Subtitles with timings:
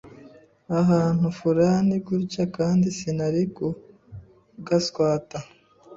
[0.79, 5.37] ahantu furani gutya kandi sinari kugaswata